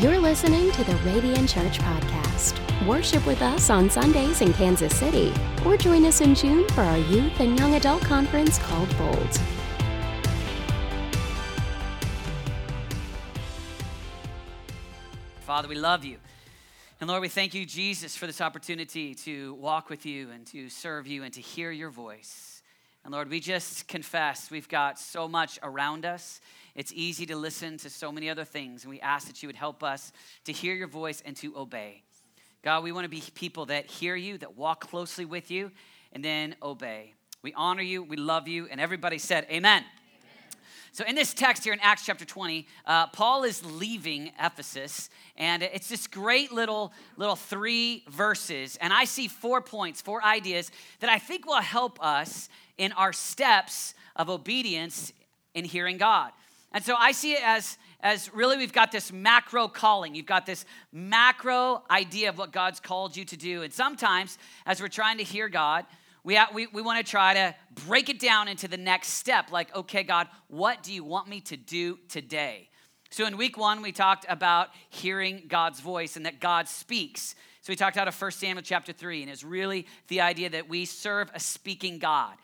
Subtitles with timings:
[0.00, 2.86] You're listening to the Radiant Church Podcast.
[2.86, 5.34] Worship with us on Sundays in Kansas City,
[5.66, 9.40] or join us in June for our youth and young adult conference called Bold.
[15.40, 16.18] Father, we love you.
[17.00, 20.68] And Lord, we thank you, Jesus, for this opportunity to walk with you and to
[20.68, 22.62] serve you and to hear your voice.
[23.04, 26.40] And Lord, we just confess we've got so much around us.
[26.78, 29.56] It's easy to listen to so many other things, and we ask that you would
[29.56, 30.12] help us
[30.44, 32.04] to hear your voice and to obey.
[32.62, 35.72] God, we want to be people that hear you, that walk closely with you,
[36.12, 37.14] and then obey.
[37.42, 39.84] We honor you, we love you, and everybody said, Amen.
[40.92, 45.64] So, in this text here in Acts chapter 20, uh, Paul is leaving Ephesus, and
[45.64, 48.78] it's this great little, little three verses.
[48.80, 53.12] And I see four points, four ideas that I think will help us in our
[53.12, 55.12] steps of obedience
[55.54, 56.30] in hearing God.
[56.72, 60.14] And so I see it as, as really we've got this macro calling.
[60.14, 63.62] You've got this macro idea of what God's called you to do.
[63.62, 65.86] And sometimes, as we're trying to hear God,
[66.24, 67.54] we, ha- we, we want to try to
[67.86, 69.50] break it down into the next step.
[69.50, 72.68] Like, okay, God, what do you want me to do today?
[73.10, 77.34] So in week one, we talked about hearing God's voice and that God speaks.
[77.62, 80.68] So we talked out of 1 Samuel chapter 3, and it's really the idea that
[80.68, 82.34] we serve a speaking God.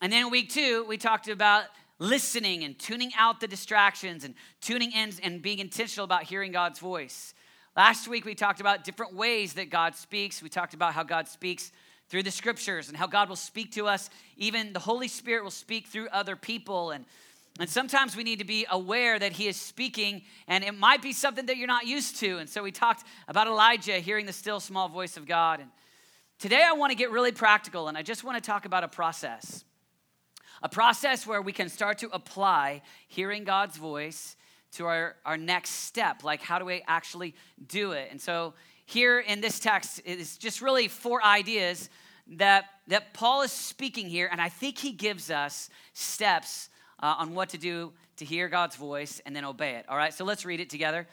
[0.00, 1.64] And then in week two, we talked about
[2.02, 6.80] listening and tuning out the distractions and tuning in and being intentional about hearing God's
[6.80, 7.32] voice.
[7.76, 10.42] Last week, we talked about different ways that God speaks.
[10.42, 11.70] We talked about how God speaks
[12.08, 14.10] through the scriptures and how God will speak to us.
[14.36, 16.90] Even the Holy Spirit will speak through other people.
[16.90, 17.06] And,
[17.58, 21.12] and sometimes we need to be aware that He is speaking, and it might be
[21.12, 22.38] something that you're not used to.
[22.38, 25.60] And so we talked about Elijah hearing the still small voice of God.
[25.60, 25.70] And
[26.38, 28.88] today, I want to get really practical, and I just want to talk about a
[28.88, 29.64] process
[30.62, 34.36] a process where we can start to apply hearing God's voice
[34.72, 36.24] to our, our next step.
[36.24, 37.34] Like, how do we actually
[37.66, 38.08] do it?
[38.10, 41.88] And so, here in this text, it's just really four ideas
[42.26, 46.68] that, that Paul is speaking here, and I think he gives us steps
[47.00, 49.86] uh, on what to do to hear God's voice and then obey it.
[49.88, 51.06] All right, so let's read it together.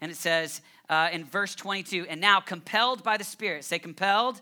[0.00, 4.40] And it says uh, in verse 22, and now compelled by the Spirit, say compelled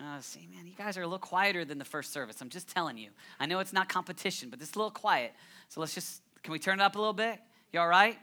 [0.00, 2.40] uh, see, man, you guys are a little quieter than the first service.
[2.40, 3.10] I'm just telling you.
[3.38, 5.32] I know it's not competition, but it's a little quiet.
[5.68, 7.38] So let's just, can we turn it up a little bit?
[7.72, 8.18] You all right?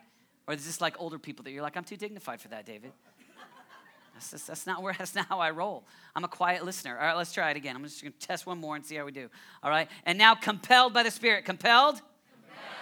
[0.48, 2.92] Or is this like older people that you're like, I'm too dignified for that, David?
[4.14, 5.84] That's, just, that's, not where, that's not how I roll.
[6.16, 6.96] I'm a quiet listener.
[6.96, 7.76] All right, let's try it again.
[7.76, 9.30] I'm just going to test one more and see how we do.
[9.64, 9.88] All right?
[10.06, 11.46] And now, compelled by the Spirit.
[11.46, 12.02] Compelled?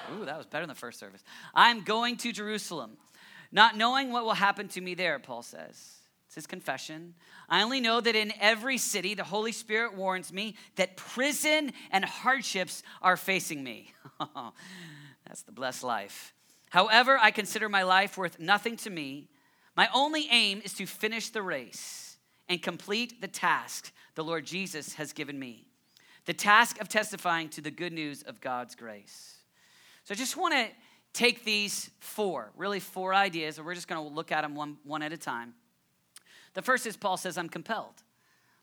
[0.08, 0.22] compelled?
[0.22, 1.24] Ooh, that was better than the first service.
[1.54, 2.98] I'm going to Jerusalem,
[3.54, 5.99] not knowing what will happen to me there, Paul says.
[6.30, 7.16] It's his confession.
[7.50, 12.06] I only know that in every city, the Holy Spirit warns me that prison and
[12.06, 13.96] hardships are facing me.
[15.26, 16.36] That's the blessed life.
[16.70, 19.28] However, I consider my life worth nothing to me.
[19.76, 24.94] My only aim is to finish the race and complete the task the Lord Jesus
[24.94, 25.66] has given me
[26.26, 29.38] the task of testifying to the good news of God's grace.
[30.04, 30.68] So I just want to
[31.12, 34.78] take these four, really four ideas, and we're just going to look at them one,
[34.84, 35.56] one at a time.
[36.54, 38.04] The first is Paul says, I'm compelled.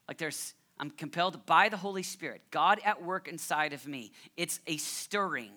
[0.09, 4.13] Like there's, I'm compelled by the Holy Spirit, God at work inside of me.
[4.37, 5.53] It's a stirring,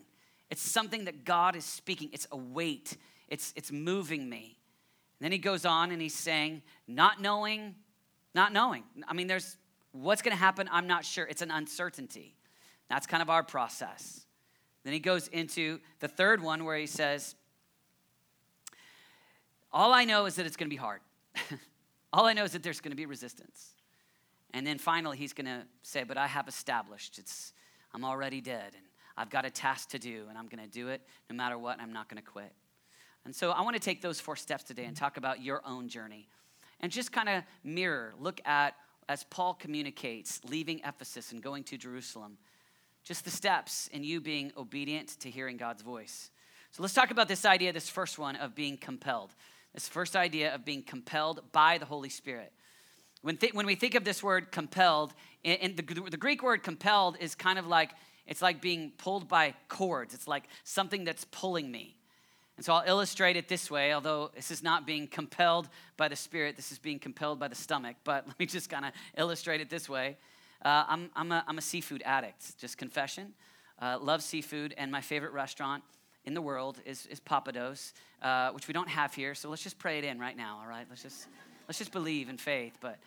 [0.49, 2.97] it's something that God is speaking, it's a weight,
[3.27, 4.57] it's, it's moving me.
[5.19, 7.75] And then he goes on and he's saying, not knowing,
[8.33, 8.83] not knowing.
[9.07, 9.57] I mean, there's
[9.91, 11.25] what's going to happen, I'm not sure.
[11.25, 12.35] It's an uncertainty.
[12.89, 14.25] That's kind of our process.
[14.83, 17.35] Then he goes into the third one where he says,
[19.71, 21.01] All I know is that it's going to be hard.
[22.11, 23.73] All I know is that there's going to be resistance.
[24.53, 27.53] And then finally, he's going to say, But I have established, it's,
[27.93, 30.87] I'm already dead, and I've got a task to do, and I'm going to do
[30.87, 32.51] it no matter what, and I'm not going to quit.
[33.25, 35.87] And so I want to take those four steps today and talk about your own
[35.87, 36.27] journey
[36.79, 38.75] and just kind of mirror, look at,
[39.07, 42.37] as Paul communicates, leaving Ephesus and going to Jerusalem,
[43.03, 46.31] just the steps in you being obedient to hearing God's voice.
[46.71, 49.33] So let's talk about this idea, this first one of being compelled.
[49.73, 52.51] This first idea of being compelled by the Holy Spirit.
[53.21, 55.13] When, th- when we think of this word compelled,
[55.43, 57.91] and the, the Greek word compelled is kind of like,
[58.25, 60.13] it's like being pulled by cords.
[60.13, 61.97] It's like something that's pulling me.
[62.57, 66.15] And so I'll illustrate it this way, although this is not being compelled by the
[66.15, 67.95] Spirit, this is being compelled by the stomach.
[68.03, 70.17] But let me just kind of illustrate it this way.
[70.63, 73.33] Uh, I'm, I'm, a, I'm a seafood addict, just confession.
[73.81, 75.83] Uh, love seafood, and my favorite restaurant
[76.25, 79.35] in the world is, is Pappadeaux, uh, which we don't have here.
[79.35, 80.85] So let's just pray it in right now, all right?
[80.89, 81.27] Let's just,
[81.67, 82.77] let's just believe in faith.
[82.81, 82.99] But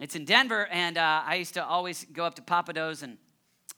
[0.00, 3.18] it's in Denver, and uh, I used to always go up to Pappadeaux and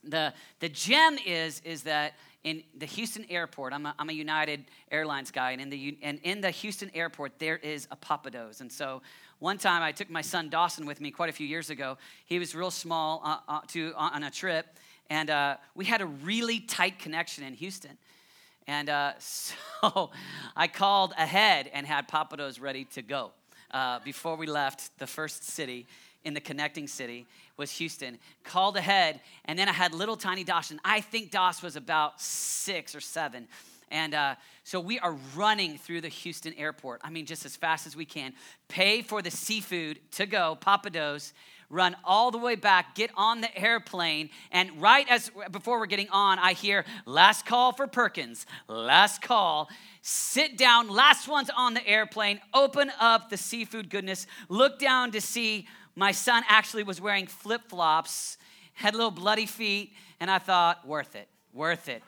[0.09, 2.15] the, the gem is, is that
[2.45, 6.21] in the Houston airport, I'm a, I'm a United Airlines guy, and in, the, and
[6.23, 8.61] in the Houston airport, there is a Pappadeaux.
[8.61, 9.03] And so
[9.41, 11.99] one time I took my son Dawson with me quite a few years ago.
[12.25, 14.67] He was real small uh, uh, to, on a trip,
[15.11, 17.99] and uh, we had a really tight connection in Houston.
[18.67, 20.11] And uh, so
[20.57, 23.33] I called ahead and had Pappadeaux ready to go
[23.71, 25.87] uh, before we left the first city
[26.25, 27.27] in the connecting city
[27.57, 28.19] was Houston.
[28.43, 30.81] Called ahead, and then I had little tiny Dawson.
[30.85, 33.47] I think Doss was about six or seven.
[33.91, 34.35] And uh,
[34.65, 37.01] so we are running through the Houston airport.
[37.05, 38.33] I mean, just as fast as we can.
[38.67, 41.33] Pay for the seafood to go, Pappadeaux,
[41.69, 46.09] run all the way back, get on the airplane, and right as before we're getting
[46.11, 49.69] on, I hear last call for Perkins, last call.
[50.03, 55.21] Sit down, last one's on the airplane, open up the seafood goodness, look down to
[55.21, 55.67] see
[55.97, 58.39] my son actually was wearing flip flops,
[58.75, 62.03] had little bloody feet, and I thought, worth it, worth it.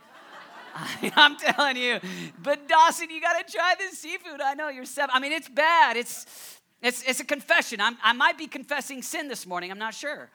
[1.16, 1.98] I'm telling you.
[2.42, 4.40] But Dawson, you got to try this seafood.
[4.40, 5.10] I know you're seven.
[5.12, 5.96] I mean, it's bad.
[5.96, 7.80] It's it's it's a confession.
[7.80, 9.70] I'm, I might be confessing sin this morning.
[9.70, 10.30] I'm not sure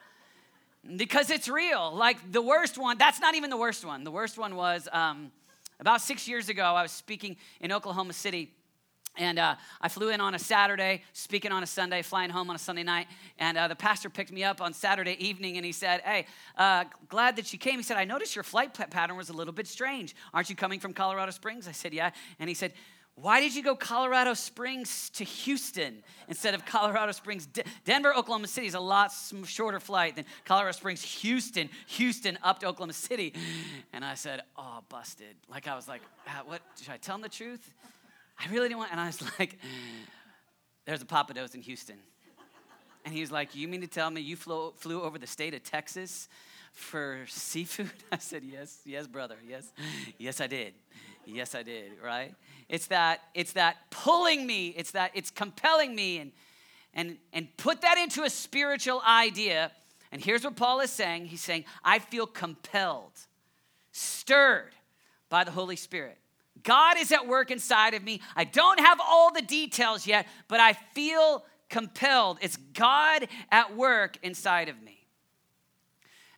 [0.96, 1.94] because it's real.
[1.94, 2.98] Like the worst one.
[2.98, 4.04] That's not even the worst one.
[4.04, 5.32] The worst one was um,
[5.80, 6.62] about six years ago.
[6.62, 8.50] I was speaking in Oklahoma City
[9.16, 12.56] and uh, I flew in on a Saturday, speaking on a Sunday, flying home on
[12.56, 13.06] a Sunday night.
[13.38, 16.26] And uh, the pastor picked me up on Saturday evening and he said, Hey,
[16.58, 17.76] uh, glad that you came.
[17.76, 20.16] He said, I noticed your flight pattern was a little bit strange.
[20.32, 21.68] Aren't you coming from Colorado Springs?
[21.68, 22.10] I said, Yeah.
[22.40, 22.72] And he said,
[23.16, 27.46] why did you go Colorado Springs to Houston instead of Colorado Springs?
[27.46, 29.12] D- Denver, Oklahoma City is a lot
[29.44, 33.32] shorter flight than Colorado Springs, Houston, Houston up to Oklahoma City.
[33.92, 35.36] And I said, oh, busted.
[35.48, 36.02] Like I was like,
[36.44, 36.60] what?
[36.80, 37.72] Should I tell him the truth?
[38.38, 39.58] I really didn't want, and I was like,
[40.86, 41.96] there's a Pappadeaux in Houston.
[43.04, 45.54] And he was like, You mean to tell me you flew, flew over the state
[45.54, 46.28] of Texas
[46.72, 47.90] for seafood?
[48.12, 49.70] I said, Yes, yes, brother, yes,
[50.18, 50.74] yes, I did.
[51.26, 52.34] Yes, I did, right?
[52.68, 56.32] It's that, it's that pulling me, it's that, it's compelling me, and,
[56.94, 59.70] and, and put that into a spiritual idea.
[60.12, 63.12] And here's what Paul is saying He's saying, I feel compelled,
[63.92, 64.72] stirred
[65.28, 66.18] by the Holy Spirit
[66.62, 68.20] God is at work inside of me.
[68.34, 72.38] I don't have all the details yet, but I feel compelled.
[72.40, 75.06] It's God at work inside of me.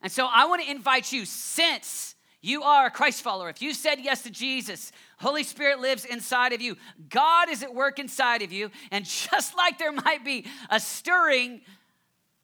[0.03, 3.75] And so I want to invite you, since you are a Christ follower, if you
[3.75, 6.77] said yes to Jesus, Holy Spirit lives inside of you.
[7.09, 8.71] God is at work inside of you.
[8.91, 11.63] And just like there might be a stirring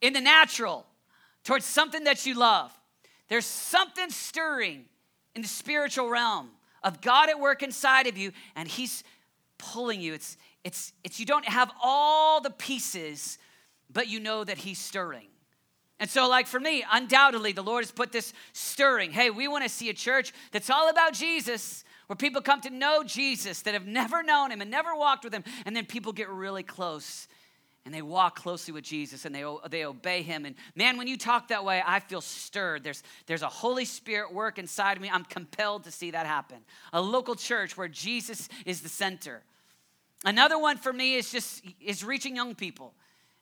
[0.00, 0.86] in the natural
[1.44, 2.72] towards something that you love,
[3.28, 4.84] there's something stirring
[5.34, 6.50] in the spiritual realm
[6.82, 9.04] of God at work inside of you, and He's
[9.58, 10.14] pulling you.
[10.14, 13.38] It's, it's, it's you don't have all the pieces,
[13.90, 15.28] but you know that He's stirring.
[16.02, 19.12] And so, like for me, undoubtedly, the Lord has put this stirring.
[19.12, 22.70] Hey, we want to see a church that's all about Jesus, where people come to
[22.70, 26.12] know Jesus that have never known Him and never walked with Him, and then people
[26.12, 27.28] get really close
[27.84, 30.44] and they walk closely with Jesus and they, they obey him.
[30.44, 32.84] And man, when you talk that way, I feel stirred.
[32.84, 35.10] There's, there's a Holy Spirit work inside of me.
[35.12, 36.58] I'm compelled to see that happen.
[36.92, 39.42] A local church where Jesus is the center.
[40.24, 42.94] Another one for me is just is reaching young people.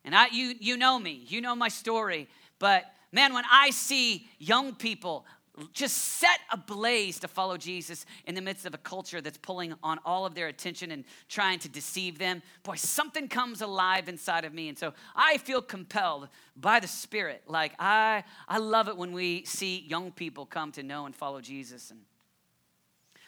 [0.04, 2.28] And I, you, you know me, you know my story.
[2.60, 5.26] But man, when I see young people
[5.72, 9.98] just set ablaze to follow Jesus in the midst of a culture that's pulling on
[10.04, 12.42] all of their attention and trying to deceive them.
[12.62, 14.68] Boy, something comes alive inside of me.
[14.68, 17.42] And so I feel compelled by the Spirit.
[17.46, 21.40] Like I, I love it when we see young people come to know and follow
[21.40, 21.90] Jesus.
[21.90, 22.00] And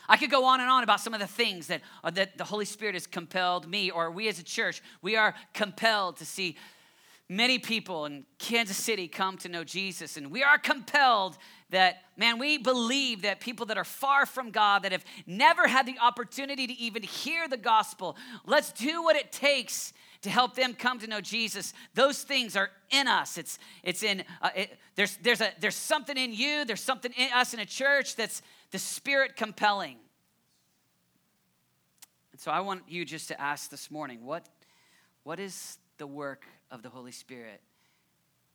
[0.09, 2.45] I could go on and on about some of the things that, uh, that the
[2.45, 6.57] Holy Spirit has compelled me, or we as a church, we are compelled to see
[7.37, 10.17] many people in Kansas City come to know Jesus.
[10.17, 11.39] And we are compelled
[11.71, 15.87] that, man, we believe that people that are far from God, that have never had
[15.87, 20.75] the opportunity to even hear the gospel, let's do what it takes to help them
[20.75, 21.73] come to know Jesus.
[21.95, 23.39] Those things are in us.
[23.39, 27.31] It's, it's in, uh, it, there's, there's, a, there's something in you, there's something in
[27.33, 29.97] us in a church that's the spirit compelling.
[32.31, 34.47] And so I want you just to ask this morning what,
[35.25, 37.61] what is the work of the Holy Spirit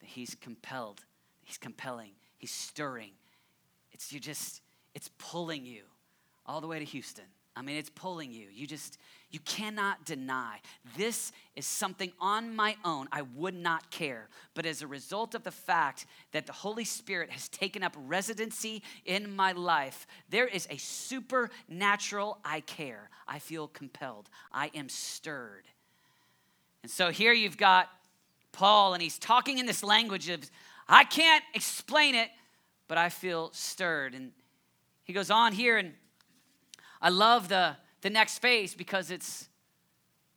[0.02, 1.06] that He's compelled,
[1.44, 3.12] He's compelling, He's stirring.
[3.94, 4.62] It's you just,
[4.94, 5.84] it's pulling you
[6.46, 7.26] all the way to Houston.
[7.56, 8.48] I mean, it's pulling you.
[8.54, 9.00] You just,
[9.32, 10.60] you cannot deny.
[10.96, 14.30] This is something on my own I would not care.
[14.54, 18.84] But as a result of the fact that the Holy Spirit has taken up residency
[19.06, 23.10] in my life, there is a supernatural I care.
[23.28, 24.30] I feel compelled.
[24.52, 25.64] I am stirred.
[26.84, 27.90] And so here you've got
[28.52, 30.50] Paul, and he's talking in this language of,
[30.88, 32.30] I can't explain it,
[32.88, 34.14] but I feel stirred.
[34.14, 34.32] And
[35.04, 35.94] he goes on here, and
[37.02, 39.48] I love the, the next phase because it's,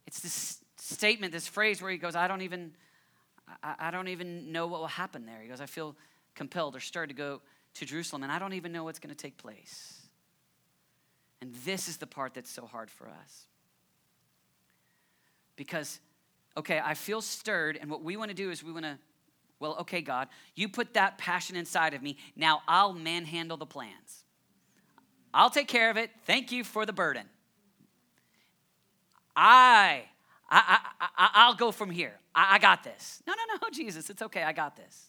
[0.07, 2.73] it's this statement, this phrase where he goes, I don't even,
[3.63, 5.41] I, I don't even know what will happen there.
[5.41, 5.97] He goes, I feel
[6.35, 7.41] compelled or stirred to go
[7.75, 10.09] to Jerusalem, and I don't even know what's going to take place.
[11.41, 13.47] And this is the part that's so hard for us.
[15.57, 16.01] Because,
[16.57, 18.99] okay, I feel stirred, and what we want to do is we want to,
[19.59, 22.17] well, okay, God, you put that passion inside of me.
[22.37, 24.25] Now I'll manhandle the plans.
[25.33, 26.11] I'll take care of it.
[26.25, 27.27] Thank you for the burden.
[29.37, 30.05] I,
[30.51, 32.19] I, I, I will go from here.
[32.35, 33.23] I, I got this.
[33.27, 34.43] No, no, no, Jesus, it's okay.
[34.43, 35.07] I got this.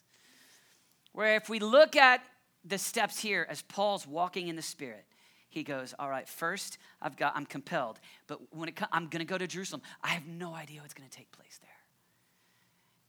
[1.14, 2.22] Where if we look at
[2.64, 5.06] the steps here as Paul's walking in the Spirit,
[5.52, 9.26] he goes, All right, first I've got, I'm compelled, but when it comes, I'm gonna
[9.26, 9.82] go to Jerusalem.
[10.04, 11.70] I have no idea what's gonna take place there.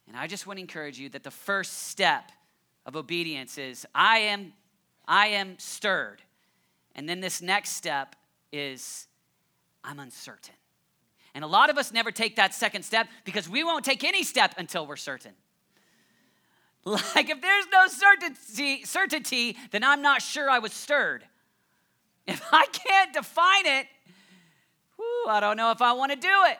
[0.08, 2.30] And I just want to encourage you that the first step
[2.84, 4.52] of obedience is I am,
[5.06, 6.20] I am stirred.
[6.94, 8.16] And then this next step
[8.52, 9.06] is
[9.84, 10.54] I'm uncertain.
[11.34, 14.22] And a lot of us never take that second step because we won't take any
[14.22, 15.32] step until we're certain.
[16.84, 21.22] Like if there's no certainty, certainty, then I'm not sure I was stirred.
[22.26, 23.86] If I can't define it,
[24.96, 26.58] whew, I don't know if I want to do it.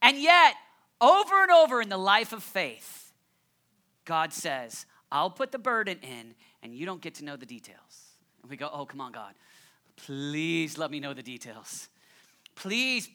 [0.00, 0.54] And yet,
[1.00, 3.12] over and over in the life of faith,
[4.04, 8.14] God says, I'll put the burden in and you don't get to know the details.
[8.42, 9.34] And we go, oh, come on, God.
[9.96, 11.88] Please let me know the details.
[12.54, 13.08] Please.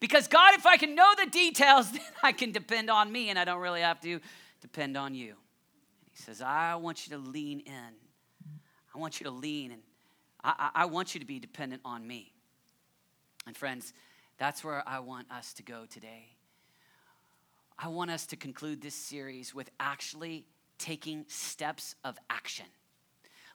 [0.00, 3.38] Because, God, if I can know the details, then I can depend on me and
[3.38, 4.20] I don't really have to
[4.60, 5.28] depend on you.
[5.28, 7.94] And he says, I want you to lean in.
[8.94, 9.82] I want you to lean and
[10.44, 12.30] I, I, want you to be dependent on me.
[13.46, 13.94] And friends,
[14.38, 16.26] that's where I want us to go today.
[17.78, 20.44] I want us to conclude this series with actually
[20.78, 22.66] taking steps of action.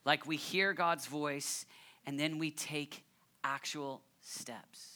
[0.03, 1.65] Like we hear God's voice
[2.05, 3.03] and then we take
[3.43, 4.95] actual steps.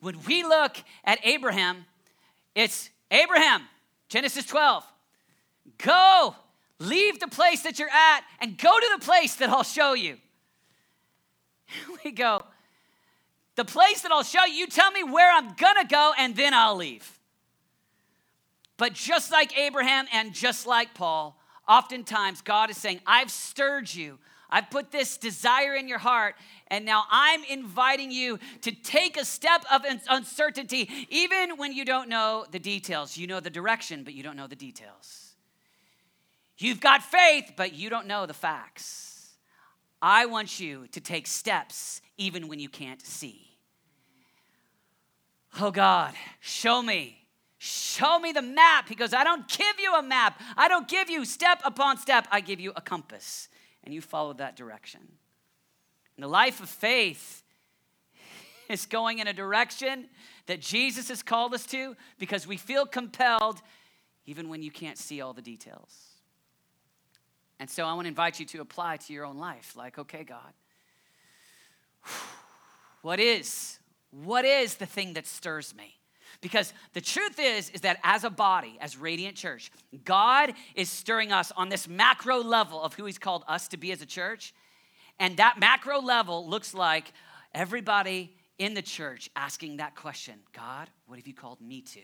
[0.00, 1.86] When we look at Abraham,
[2.54, 3.62] it's Abraham,
[4.08, 4.84] Genesis 12.
[5.78, 6.36] Go,
[6.78, 10.18] leave the place that you're at, and go to the place that I'll show you.
[12.04, 12.44] we go,
[13.56, 16.54] the place that I'll show you, you tell me where I'm gonna go, and then
[16.54, 17.18] I'll leave.
[18.76, 24.18] But just like Abraham and just like Paul, oftentimes God is saying, I've stirred you.
[24.48, 26.36] I've put this desire in your heart,
[26.68, 32.08] and now I'm inviting you to take a step of uncertainty, even when you don't
[32.08, 33.16] know the details.
[33.16, 35.34] You know the direction, but you don't know the details.
[36.58, 39.05] You've got faith, but you don't know the facts.
[40.08, 43.58] I want you to take steps even when you can't see.
[45.60, 47.26] Oh God, show me.
[47.58, 48.88] Show me the map.
[48.88, 50.40] He goes, I don't give you a map.
[50.56, 52.28] I don't give you step upon step.
[52.30, 53.48] I give you a compass.
[53.82, 55.00] And you follow that direction.
[56.16, 57.42] And the life of faith
[58.68, 60.06] is going in a direction
[60.46, 63.60] that Jesus has called us to because we feel compelled
[64.24, 66.15] even when you can't see all the details.
[67.58, 69.74] And so I want to invite you to apply to your own life.
[69.76, 70.52] Like, okay, God,
[73.02, 73.78] what is,
[74.10, 75.94] what is the thing that stirs me?
[76.40, 79.70] Because the truth is, is that as a body, as Radiant Church,
[80.04, 83.90] God is stirring us on this macro level of who He's called us to be
[83.92, 84.54] as a church.
[85.18, 87.12] And that macro level looks like
[87.54, 92.00] everybody in the church asking that question God, what have you called me to?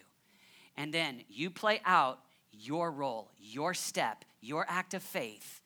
[0.77, 2.21] And then you play out
[2.53, 5.61] your role, your step, your act of faith,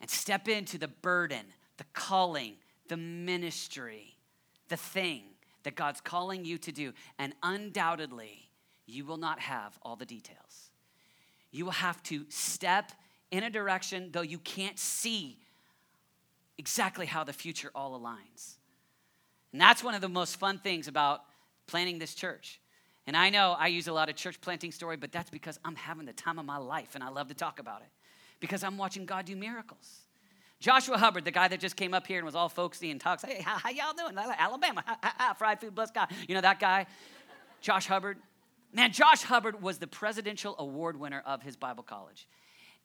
[0.00, 1.44] and step into the burden,
[1.76, 2.54] the calling,
[2.88, 4.16] the ministry,
[4.68, 5.22] the thing
[5.62, 6.92] that God's calling you to do.
[7.18, 8.50] And undoubtedly,
[8.86, 10.70] you will not have all the details.
[11.52, 12.92] You will have to step
[13.30, 15.38] in a direction, though you can't see
[16.58, 18.56] exactly how the future all aligns.
[19.52, 21.22] And that's one of the most fun things about
[21.66, 22.60] planning this church
[23.06, 25.76] and I know I use a lot of church planting story, but that's because I'm
[25.76, 27.88] having the time of my life and I love to talk about it
[28.40, 30.00] because I'm watching God do miracles.
[30.60, 33.22] Joshua Hubbard, the guy that just came up here and was all folksy and talks,
[33.22, 34.14] hey, how, how y'all doing?
[34.16, 34.84] Alabama,
[35.38, 36.08] fried food, bless God.
[36.28, 36.86] You know that guy?
[37.62, 38.18] Josh Hubbard.
[38.72, 42.28] Man, Josh Hubbard was the presidential award winner of his Bible college.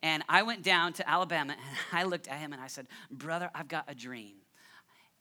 [0.02, 3.52] And I went down to Alabama and I looked at him and I said, Brother,
[3.54, 4.36] I've got a dream.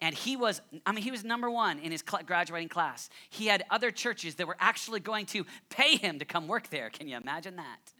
[0.00, 3.08] And he was, I mean, he was number one in his graduating class.
[3.30, 6.90] He had other churches that were actually going to pay him to come work there.
[6.90, 7.92] Can you imagine that?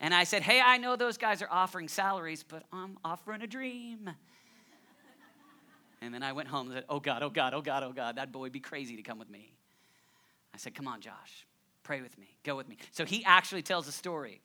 [0.00, 3.46] And I said, Hey, I know those guys are offering salaries, but I'm offering a
[3.46, 4.10] dream.
[6.00, 8.16] And then I went home and said, Oh God, oh God, oh God, oh God,
[8.16, 9.54] that boy would be crazy to come with me.
[10.52, 11.46] I said, Come on, Josh,
[11.84, 12.76] pray with me, go with me.
[12.90, 14.40] So he actually tells a story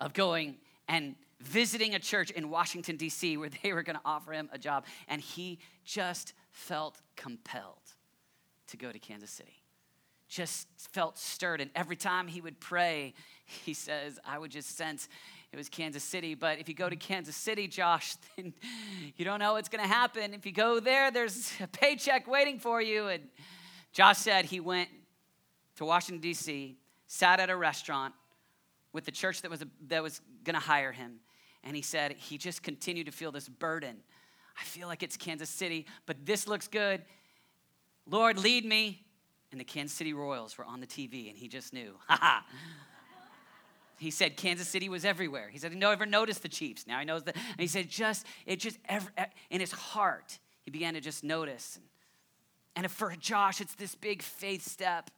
[0.00, 0.56] of going
[0.88, 4.58] and visiting a church in Washington, D.C., where they were going to offer him a
[4.58, 4.84] job.
[5.08, 7.92] And he just felt compelled
[8.68, 9.62] to go to Kansas City.
[10.28, 11.60] Just felt stirred.
[11.60, 13.14] And every time he would pray,
[13.44, 15.08] he says, I would just sense
[15.52, 16.34] it was Kansas City.
[16.34, 18.52] But if you go to Kansas City, Josh, then
[19.16, 20.34] you don't know what's going to happen.
[20.34, 23.08] If you go there, there's a paycheck waiting for you.
[23.08, 23.22] And
[23.92, 24.88] Josh said he went
[25.76, 26.76] to Washington, D.C.,
[27.06, 28.14] sat at a restaurant
[28.92, 31.20] with the church that was, that was going to hire him.
[31.64, 33.96] And he said he just continued to feel this burden.
[34.58, 37.02] I feel like it's Kansas City, but this looks good.
[38.08, 39.02] Lord, lead me.
[39.52, 41.94] And the Kansas City Royals were on the TV, and he just knew.
[42.08, 42.46] Ha ha.
[43.98, 45.48] He said Kansas City was everywhere.
[45.50, 46.86] He said he never noticed the Chiefs.
[46.86, 47.34] Now he knows that.
[47.34, 49.08] And he said just it just ever,
[49.48, 51.78] in his heart he began to just notice.
[52.74, 55.10] And for Josh, it's this big faith step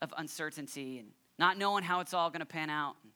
[0.00, 1.08] of uncertainty and
[1.38, 2.94] not knowing how it's all going to pan out.
[3.02, 3.11] And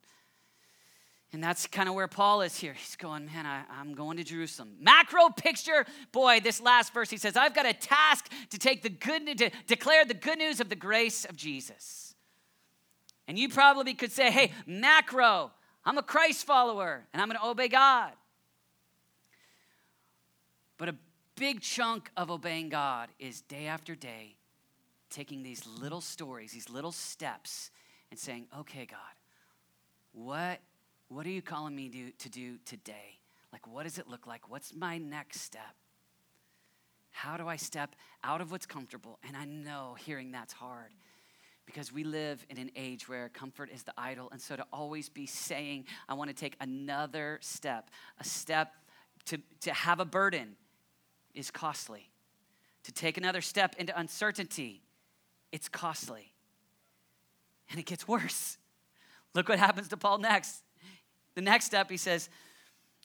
[1.42, 2.72] that's kind of where Paul is here.
[2.72, 4.76] He's going, man, I, am going to Jerusalem.
[4.80, 8.88] Macro picture, boy, this last verse, he says, I've got a task to take the
[8.88, 12.14] good, to declare the good news of the grace of Jesus.
[13.28, 15.50] And you probably could say, hey, macro,
[15.84, 18.12] I'm a Christ follower and I'm going to obey God.
[20.78, 20.94] But a
[21.36, 24.36] big chunk of obeying God is day after day
[25.10, 27.70] taking these little stories, these little steps,
[28.10, 28.98] and saying, okay, God,
[30.12, 30.60] what,
[31.08, 33.18] what are you calling me to, to do today?
[33.52, 34.50] Like, what does it look like?
[34.50, 35.74] What's my next step?
[37.12, 39.18] How do I step out of what's comfortable?
[39.26, 40.90] And I know hearing that's hard
[41.64, 44.28] because we live in an age where comfort is the idol.
[44.30, 48.72] And so to always be saying, I want to take another step, a step
[49.26, 50.56] to, to have a burden
[51.34, 52.10] is costly.
[52.84, 54.82] To take another step into uncertainty,
[55.50, 56.32] it's costly.
[57.70, 58.58] And it gets worse.
[59.34, 60.62] Look what happens to Paul next.
[61.36, 62.28] The next step, he says,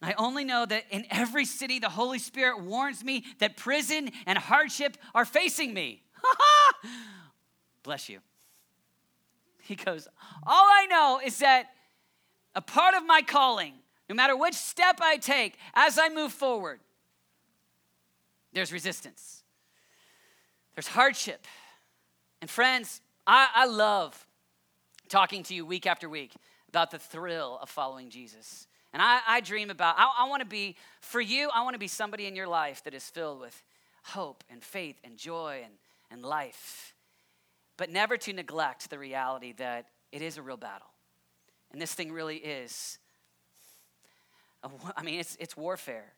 [0.02, 4.38] I only know that in every city the Holy Spirit warns me that prison and
[4.38, 6.02] hardship are facing me.
[7.84, 8.20] Bless you.
[9.62, 10.08] He goes,
[10.48, 11.68] All I know is that
[12.56, 13.74] a part of my calling,
[14.10, 16.80] no matter which step I take as I move forward,
[18.54, 19.44] there's resistance,
[20.74, 21.46] there's hardship.
[22.42, 24.26] And friends, I, I love
[25.10, 26.32] talking to you week after week
[26.72, 28.68] about the thrill of following Jesus.
[28.94, 31.80] And I, I dream about, I, I want to be, for you, I want to
[31.80, 33.64] be somebody in your life that is filled with
[34.04, 35.74] hope and faith and joy and,
[36.10, 36.92] and life
[37.82, 40.86] but never to neglect the reality that it is a real battle.
[41.72, 43.00] And this thing really is,
[44.62, 46.14] a, I mean, it's, it's warfare.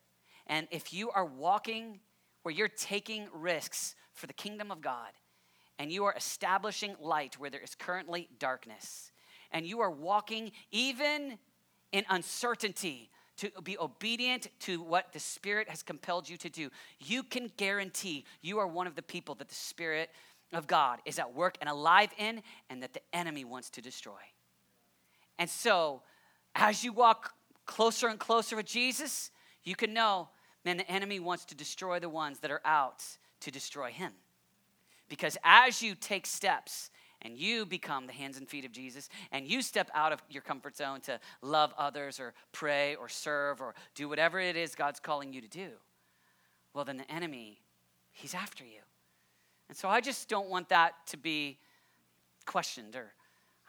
[0.46, 2.00] And if you are walking
[2.42, 5.08] where you're taking risks for the kingdom of God,
[5.78, 9.10] and you are establishing light where there is currently darkness,
[9.54, 11.38] and you are walking even
[11.92, 17.22] in uncertainty to be obedient to what the Spirit has compelled you to do, you
[17.22, 20.10] can guarantee you are one of the people that the Spirit
[20.52, 24.20] of God is at work and alive in, and that the enemy wants to destroy.
[25.38, 26.02] And so,
[26.54, 27.32] as you walk
[27.66, 29.30] closer and closer with Jesus,
[29.64, 30.28] you can know,
[30.64, 33.04] man, the enemy wants to destroy the ones that are out
[33.40, 34.12] to destroy him.
[35.08, 36.90] Because as you take steps
[37.24, 40.42] and you become the hands and feet of Jesus, and you step out of your
[40.42, 45.00] comfort zone to love others or pray or serve or do whatever it is God's
[45.00, 45.70] calling you to do,
[46.74, 47.58] well, then the enemy,
[48.12, 48.80] he's after you.
[49.68, 51.58] And so I just don't want that to be
[52.46, 53.12] questioned or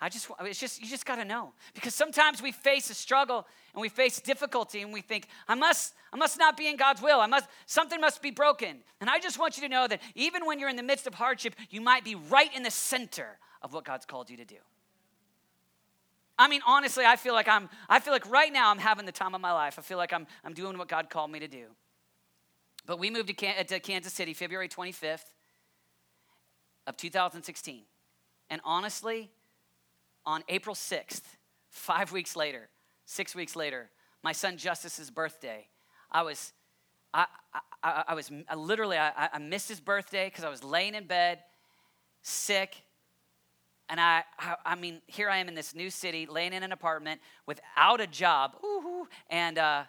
[0.06, 3.48] I just it's just you just got to know because sometimes we face a struggle
[3.74, 7.02] and we face difficulty and we think I must I must not be in God's
[7.02, 7.20] will.
[7.20, 8.84] I must something must be broken.
[9.02, 11.16] And I just want you to know that even when you're in the midst of
[11.16, 14.58] hardship, you might be right in the center of what God's called you to do.
[16.38, 19.12] I mean, honestly, I feel like I'm I feel like right now I'm having the
[19.12, 19.80] time of my life.
[19.80, 21.66] I feel like I'm I'm doing what God called me to do.
[22.86, 25.32] But we moved to, uh, to Kansas City February 25th
[26.86, 27.86] of 2016.
[28.52, 29.32] And honestly,
[30.26, 31.22] on April 6th,
[31.70, 32.70] five weeks later,
[33.06, 33.90] six weeks later,
[34.24, 35.68] my son Justice's birthday,
[36.12, 36.54] I was,
[37.14, 37.28] I,
[37.84, 41.06] I, I was I literally, I, I missed his birthday because I was laying in
[41.06, 41.40] bed,
[42.22, 42.76] sick.
[43.88, 44.24] And I,
[44.66, 48.08] I, mean, here I am in this new city, laying in an apartment without a
[48.08, 48.56] job,
[49.30, 49.84] and, uh,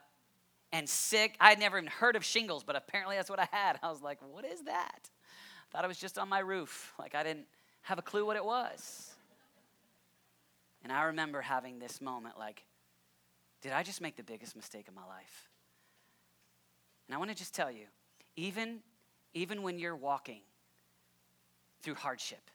[0.72, 1.36] and sick.
[1.40, 3.78] I had never even heard of shingles, but apparently that's what I had.
[3.82, 5.08] I was like, what is that?
[5.08, 6.92] I thought it was just on my roof.
[6.98, 7.46] Like I didn't
[7.82, 9.15] have a clue what it was.
[10.86, 12.64] And I remember having this moment like,
[13.60, 15.48] did I just make the biggest mistake of my life?
[17.08, 17.86] And I want to just tell you,
[18.36, 18.78] even,
[19.34, 20.42] even when you're walking
[21.82, 22.52] through hardship,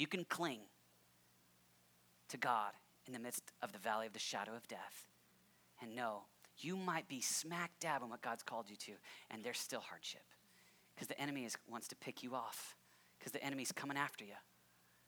[0.00, 0.62] you can cling
[2.30, 2.72] to God
[3.06, 5.06] in the midst of the valley of the shadow of death.
[5.80, 6.22] and know
[6.58, 8.92] you might be smack dab in what God's called you to,
[9.30, 10.24] and there's still hardship
[10.92, 12.74] because the enemy is, wants to pick you off
[13.16, 14.34] because the enemy's coming after you.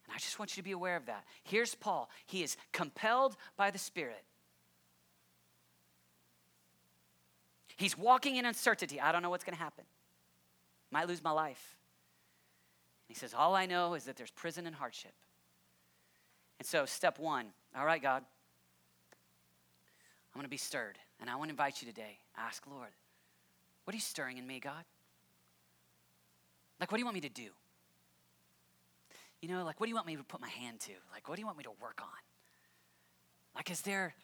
[0.06, 1.24] And I just want you to be aware of that.
[1.42, 2.08] Here's Paul.
[2.26, 4.22] He is compelled by the Spirit.
[7.76, 9.00] He's walking in uncertainty.
[9.00, 9.84] I don't know what's going to happen.
[10.90, 11.76] Might lose my life.
[13.06, 15.12] He says, All I know is that there's prison and hardship.
[16.58, 18.22] And so, step one all right, God,
[20.32, 20.98] I'm going to be stirred.
[21.20, 22.18] And I want to invite you today.
[22.36, 22.88] Ask, Lord,
[23.84, 24.84] what are you stirring in me, God?
[26.80, 27.48] Like, what do you want me to do?
[29.40, 30.92] You know, like, what do you want me to put my hand to?
[31.12, 32.08] Like, what do you want me to work on?
[33.54, 34.14] Like, is there,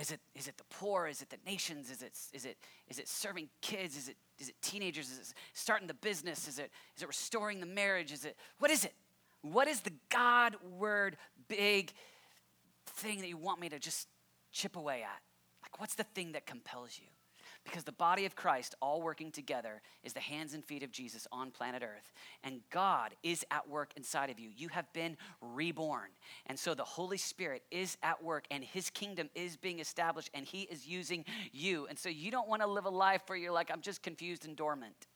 [0.00, 1.06] is it, is it the poor?
[1.06, 1.90] Is it the nations?
[1.90, 2.56] Is it, is it,
[2.88, 3.96] is it serving kids?
[3.96, 5.10] Is it, is it teenagers?
[5.10, 6.46] Is it starting the business?
[6.48, 8.12] Is it, is it restoring the marriage?
[8.12, 8.94] Is it, what is it?
[9.42, 11.92] What is the God word big
[12.86, 14.08] thing that you want me to just
[14.52, 15.22] chip away at?
[15.62, 17.06] Like, what's the thing that compels you?
[17.68, 21.26] Because the body of Christ, all working together, is the hands and feet of Jesus
[21.30, 22.12] on planet Earth.
[22.42, 24.48] And God is at work inside of you.
[24.56, 26.08] You have been reborn.
[26.46, 30.46] And so the Holy Spirit is at work, and His kingdom is being established, and
[30.46, 31.86] He is using you.
[31.88, 34.46] And so you don't want to live a life where you're like, I'm just confused
[34.46, 35.06] and dormant.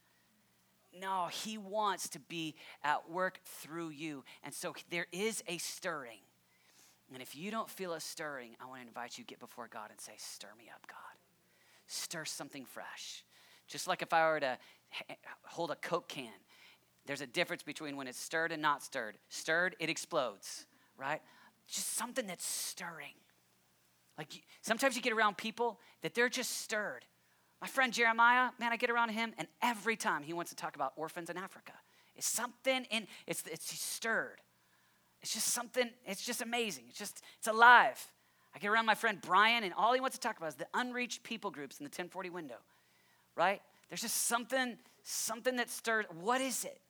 [1.01, 4.25] No, He wants to be at work through you.
[4.45, 6.21] And so there is a stirring.
[7.15, 9.69] And if you don't feel a stirring, I want to invite you to get before
[9.73, 11.12] God and say, Stir me up, God
[11.93, 13.25] stir something fresh.
[13.69, 14.59] Just like if I were to
[15.45, 16.33] hold a Coke can,
[17.07, 19.19] there's a difference between when it's stirred and not stirred.
[19.29, 21.21] Stirred, it explodes, right?
[21.69, 23.15] Just something that's stirring.
[24.19, 27.05] Like sometimes you get around people that they're just stirred.
[27.61, 30.75] My friend Jeremiah, man, I get around him, and every time he wants to talk
[30.75, 31.73] about orphans in Africa,
[32.17, 34.41] it's something in it's it's stirred.
[35.23, 35.91] It's just something.
[36.05, 36.85] It's just amazing.
[36.89, 38.05] It's just it's alive.
[38.55, 40.67] I get around my friend Brian, and all he wants to talk about is the
[40.75, 42.57] unreached people groups in the 1040 window,
[43.35, 43.62] right?
[43.88, 46.07] There's just something, something that stirs.
[46.21, 46.81] What is it?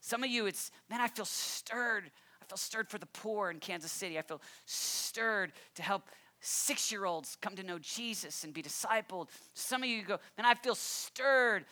[0.00, 2.10] Some of you, it's, man, I feel stirred.
[2.42, 4.18] I feel stirred for the poor in Kansas City.
[4.18, 6.08] I feel stirred to help
[6.40, 9.28] six year olds come to know Jesus and be discipled.
[9.54, 11.64] Some of you go, man, I feel stirred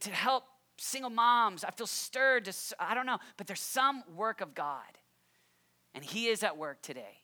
[0.00, 0.44] to help
[0.78, 1.64] single moms.
[1.64, 4.98] I feel stirred to, I don't know, but there's some work of God.
[5.94, 7.21] And He is at work today.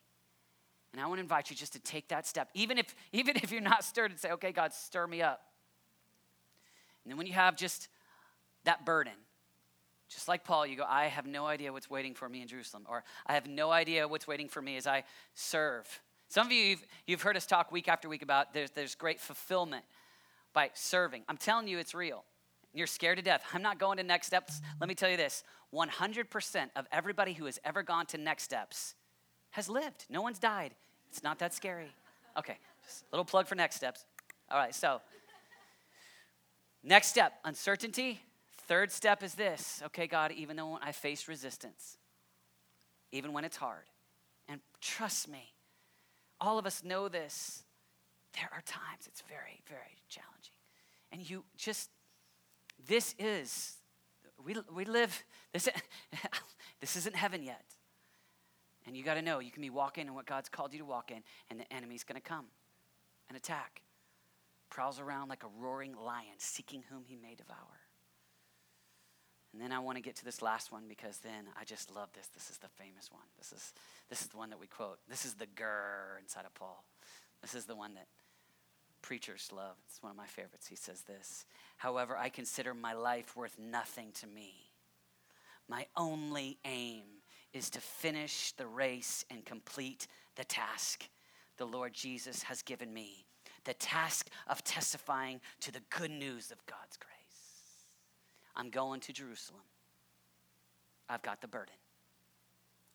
[0.99, 3.53] And I want to invite you just to take that step, even if, even if
[3.53, 5.41] you're not stirred, and say, okay, God, stir me up.
[7.05, 7.87] And then when you have just
[8.65, 9.13] that burden,
[10.09, 12.85] just like Paul, you go, I have no idea what's waiting for me in Jerusalem,
[12.89, 15.87] or I have no idea what's waiting for me as I serve.
[16.27, 19.21] Some of you, you've, you've heard us talk week after week about there's, there's great
[19.21, 19.85] fulfillment
[20.53, 21.23] by serving.
[21.29, 22.25] I'm telling you, it's real.
[22.75, 23.45] You're scared to death.
[23.55, 24.61] I'm not going to next steps.
[24.81, 28.97] Let me tell you this 100% of everybody who has ever gone to next steps
[29.51, 30.07] has lived.
[30.11, 30.75] No one's died.
[31.11, 31.92] It's not that scary.
[32.38, 34.05] Okay, just a little plug for next steps.
[34.51, 35.01] All right, so
[36.83, 38.21] next step uncertainty.
[38.66, 41.97] Third step is this okay, God, even though I face resistance,
[43.12, 43.85] even when it's hard,
[44.49, 45.55] and trust me,
[46.40, 47.64] all of us know this.
[48.35, 50.53] There are times it's very, very challenging.
[51.11, 51.90] And you just,
[52.87, 53.77] this is,
[54.44, 55.68] we, we live, this,
[56.81, 57.64] this isn't heaven yet.
[58.88, 60.85] And you got to know you can be walking in what God's called you to
[60.87, 62.46] walk in, and the enemy's going to come
[63.29, 63.83] and attack.
[64.70, 67.83] Prowls around like a roaring lion, seeking whom he may devour.
[69.53, 72.09] And then I want to get to this last one because then I just love
[72.14, 72.29] this.
[72.29, 73.24] This is the famous one.
[73.37, 73.74] This is,
[74.09, 74.98] this is the one that we quote.
[75.07, 76.83] This is the grr inside of Paul.
[77.42, 78.07] This is the one that
[79.03, 79.77] preachers love.
[79.87, 80.66] It's one of my favorites.
[80.66, 81.44] He says this
[81.77, 84.70] However, I consider my life worth nothing to me.
[85.68, 87.18] My only aim
[87.53, 90.07] is to finish the race and complete
[90.37, 91.09] the task
[91.57, 93.25] the Lord Jesus has given me
[93.65, 97.85] the task of testifying to the good news of God's grace.
[98.57, 99.61] I'm going to Jerusalem.
[101.07, 101.75] I've got the burden.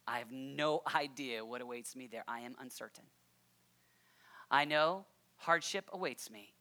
[0.07, 2.23] I have no idea what awaits me there.
[2.27, 3.03] I am uncertain.
[4.49, 5.05] I know
[5.37, 6.53] hardship awaits me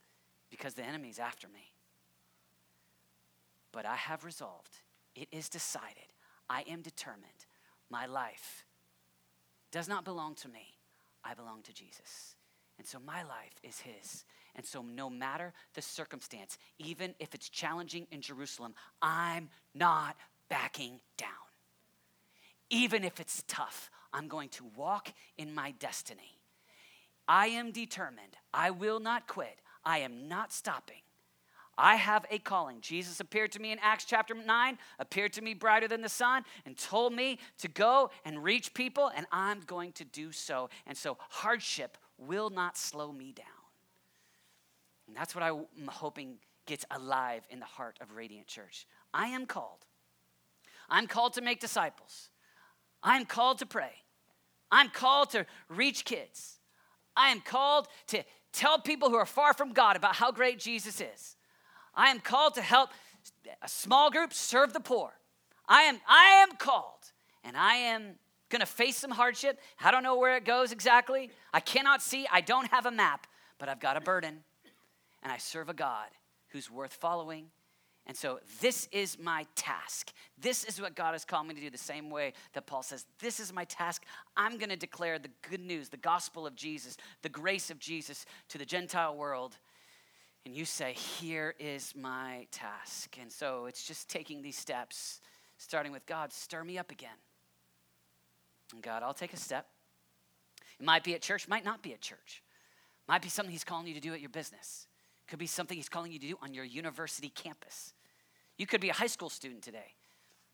[0.50, 1.72] because the enemy's after me.
[3.72, 4.76] But I have resolved,
[5.14, 6.12] it is decided,
[6.50, 7.46] I am determined
[7.92, 8.64] my life
[9.70, 10.78] does not belong to me.
[11.22, 12.34] I belong to Jesus.
[12.78, 14.24] And so my life is His.
[14.56, 20.16] And so no matter the circumstance, even if it's challenging in Jerusalem, I'm not
[20.48, 21.28] backing down.
[22.70, 26.38] Even if it's tough, I'm going to walk in my destiny.
[27.28, 28.36] I am determined.
[28.52, 29.60] I will not quit.
[29.84, 31.02] I am not stopping.
[31.78, 32.80] I have a calling.
[32.80, 36.44] Jesus appeared to me in Acts chapter 9, appeared to me brighter than the sun,
[36.66, 40.68] and told me to go and reach people, and I'm going to do so.
[40.86, 43.46] And so hardship will not slow me down.
[45.08, 48.86] And that's what I'm hoping gets alive in the heart of Radiant Church.
[49.12, 49.84] I am called.
[50.88, 52.28] I'm called to make disciples.
[53.02, 53.92] I'm called to pray.
[54.70, 56.60] I'm called to reach kids.
[57.16, 61.00] I am called to tell people who are far from God about how great Jesus
[61.00, 61.36] is.
[61.94, 62.90] I am called to help
[63.62, 65.12] a small group serve the poor.
[65.68, 67.12] I am, I am called,
[67.44, 68.16] and I am
[68.48, 69.60] going to face some hardship.
[69.82, 71.30] I don't know where it goes exactly.
[71.52, 72.26] I cannot see.
[72.30, 73.26] I don't have a map,
[73.58, 74.44] but I've got a burden,
[75.22, 76.08] and I serve a God
[76.48, 77.46] who's worth following.
[78.04, 80.12] And so, this is my task.
[80.36, 83.06] This is what God has called me to do, the same way that Paul says,
[83.20, 84.02] This is my task.
[84.36, 88.26] I'm going to declare the good news, the gospel of Jesus, the grace of Jesus
[88.48, 89.56] to the Gentile world
[90.44, 93.16] and you say, Here is my task.
[93.20, 95.20] And so it's just taking these steps,
[95.58, 97.10] starting with God, stir me up again.
[98.72, 99.66] And God, I'll take a step.
[100.80, 102.42] It might be at church, might not be at church.
[103.08, 104.86] Might be something He's calling you to do at your business.
[105.28, 107.92] Could be something He's calling you to do on your university campus.
[108.58, 109.94] You could be a high school student today.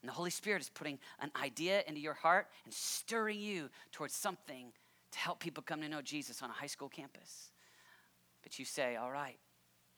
[0.03, 4.15] And the Holy Spirit is putting an idea into your heart and stirring you towards
[4.15, 4.73] something
[5.11, 7.51] to help people come to know Jesus on a high school campus.
[8.43, 9.39] But you say, All right,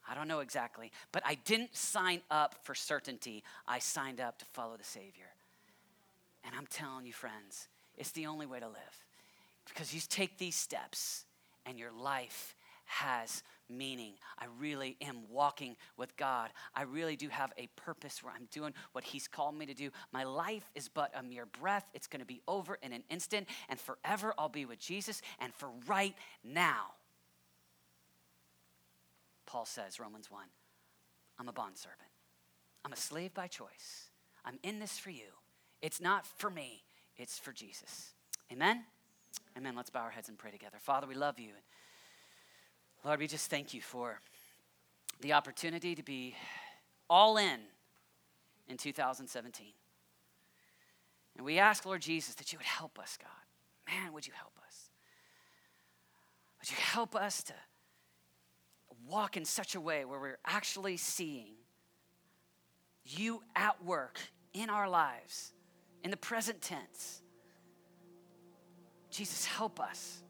[0.08, 3.44] I don't know exactly, but I didn't sign up for certainty.
[3.66, 5.30] I signed up to follow the Savior.
[6.44, 9.04] And I'm telling you, friends, it's the only way to live.
[9.68, 11.24] Because you take these steps
[11.66, 14.14] and your life has meaning.
[14.38, 16.50] I really am walking with God.
[16.74, 19.90] I really do have a purpose where I'm doing what He's called me to do.
[20.12, 21.84] My life is but a mere breath.
[21.94, 25.22] It's going to be over in an instant, and forever I'll be with Jesus.
[25.38, 26.94] And for right now,
[29.50, 30.44] Paul says, Romans 1,
[31.38, 31.98] I'm a bondservant.
[32.84, 34.10] I'm a slave by choice.
[34.44, 35.26] I'm in this for you.
[35.82, 36.84] It's not for me,
[37.16, 38.14] it's for Jesus.
[38.52, 38.84] Amen?
[39.56, 39.74] Amen.
[39.74, 40.76] Let's bow our heads and pray together.
[40.80, 41.50] Father, we love you.
[43.04, 44.20] Lord, we just thank you for
[45.20, 46.36] the opportunity to be
[47.08, 47.58] all in
[48.68, 49.66] in 2017.
[51.36, 53.92] And we ask, Lord Jesus, that you would help us, God.
[53.92, 54.90] Man, would you help us?
[56.60, 57.54] Would you help us to
[59.08, 61.54] walk in such a way where we're actually seeing
[63.04, 64.18] you at work
[64.52, 65.52] in our lives,
[66.04, 67.22] in the present tense.
[69.10, 70.22] Jesus, help us.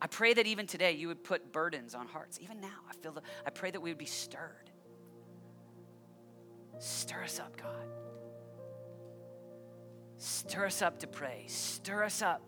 [0.00, 2.38] I pray that even today you would put burdens on hearts.
[2.42, 4.70] Even now, I feel that I pray that we would be stirred.
[6.78, 7.86] Stir us up, God.
[10.18, 11.44] Stir us up to pray.
[11.46, 12.42] Stir us up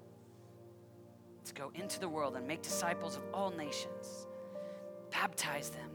[1.45, 4.27] to go into the world and make disciples of all nations.
[5.15, 5.91] Baptize them.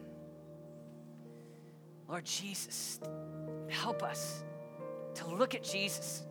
[2.08, 3.00] Lord Jesus,
[3.68, 4.44] help us
[5.16, 6.24] to look at Jesus,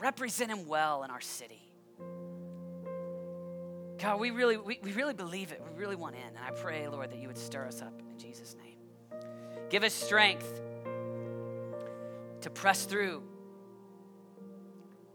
[0.00, 1.60] represent him well in our city.
[3.98, 5.62] God, we really, we, we really believe it.
[5.62, 6.22] We really want in.
[6.22, 9.20] And I pray, Lord, that you would stir us up in Jesus' name.
[9.68, 10.60] Give us strength
[12.40, 13.22] to press through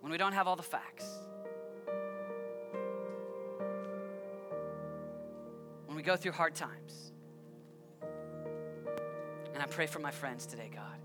[0.01, 1.09] when we don't have all the facts.
[6.05, 7.11] Go through hard times.
[9.53, 10.99] And I pray for my friends today, God.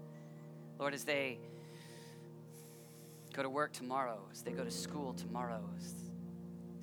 [0.79, 1.39] Lord, as they
[3.33, 5.95] go to work tomorrow, as they go to school tomorrow, as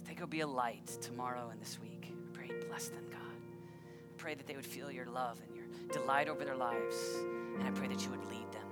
[0.06, 3.20] they go be a light tomorrow and this week, I pray bless them, God.
[3.20, 6.96] I pray that they would feel your love and your delight over their lives.
[7.58, 8.67] And I pray that you would lead them.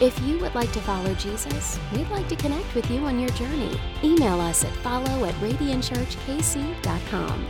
[0.00, 3.28] If you would like to follow Jesus, we'd like to connect with you on your
[3.30, 3.78] journey.
[4.02, 7.46] Email us at follow at radiantchurchkc.com.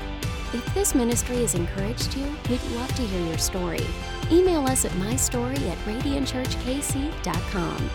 [0.52, 3.86] If this ministry has encouraged you, we'd love to hear your story.
[4.32, 7.90] Email us at mystory at radiantchurchkc.com.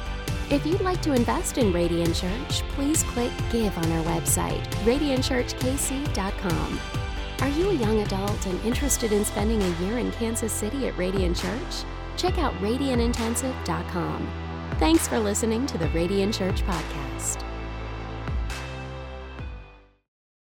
[0.50, 6.80] If you'd like to invest in Radiant Church, please click Give on our website, radiantchurchkc.com.
[7.42, 10.98] Are you a young adult and interested in spending a year in Kansas City at
[10.98, 11.84] Radiant Church?
[12.16, 14.45] Check out radiantintensive.com.
[14.78, 17.45] Thanks for listening to the Radiant Church Podcast.